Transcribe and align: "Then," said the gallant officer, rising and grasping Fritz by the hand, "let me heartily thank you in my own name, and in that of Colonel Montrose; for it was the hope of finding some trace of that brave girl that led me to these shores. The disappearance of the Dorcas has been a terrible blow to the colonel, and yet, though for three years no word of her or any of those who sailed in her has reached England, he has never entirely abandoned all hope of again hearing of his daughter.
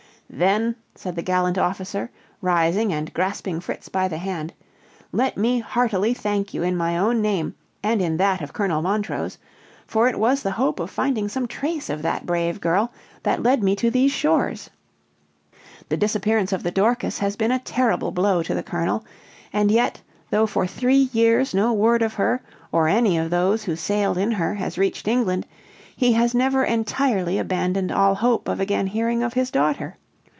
"Then," 0.33 0.77
said 0.95 1.17
the 1.17 1.21
gallant 1.23 1.57
officer, 1.57 2.09
rising 2.41 2.93
and 2.93 3.13
grasping 3.13 3.59
Fritz 3.59 3.89
by 3.89 4.07
the 4.07 4.17
hand, 4.17 4.53
"let 5.11 5.35
me 5.35 5.59
heartily 5.59 6.13
thank 6.13 6.53
you 6.53 6.63
in 6.63 6.77
my 6.77 6.97
own 6.97 7.21
name, 7.21 7.53
and 7.83 8.01
in 8.01 8.15
that 8.15 8.39
of 8.39 8.53
Colonel 8.53 8.81
Montrose; 8.81 9.37
for 9.85 10.07
it 10.07 10.17
was 10.17 10.41
the 10.41 10.51
hope 10.51 10.79
of 10.79 10.89
finding 10.89 11.27
some 11.27 11.49
trace 11.49 11.89
of 11.89 12.01
that 12.03 12.25
brave 12.25 12.61
girl 12.61 12.93
that 13.23 13.43
led 13.43 13.61
me 13.61 13.75
to 13.75 13.91
these 13.91 14.13
shores. 14.13 14.69
The 15.89 15.97
disappearance 15.97 16.53
of 16.53 16.63
the 16.63 16.71
Dorcas 16.71 17.17
has 17.19 17.35
been 17.35 17.51
a 17.51 17.59
terrible 17.59 18.11
blow 18.11 18.41
to 18.41 18.53
the 18.55 18.63
colonel, 18.63 19.03
and 19.51 19.69
yet, 19.69 19.99
though 20.29 20.47
for 20.47 20.65
three 20.65 21.09
years 21.11 21.53
no 21.53 21.73
word 21.73 22.01
of 22.01 22.13
her 22.13 22.41
or 22.71 22.87
any 22.87 23.17
of 23.17 23.31
those 23.31 23.65
who 23.65 23.75
sailed 23.75 24.17
in 24.17 24.31
her 24.31 24.55
has 24.55 24.77
reached 24.77 25.09
England, 25.09 25.45
he 25.93 26.13
has 26.13 26.33
never 26.33 26.63
entirely 26.63 27.37
abandoned 27.37 27.91
all 27.91 28.15
hope 28.15 28.47
of 28.47 28.61
again 28.61 28.87
hearing 28.87 29.23
of 29.23 29.33
his 29.33 29.51
daughter. 29.51 29.97